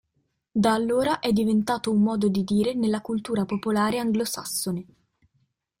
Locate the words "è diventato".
1.19-1.91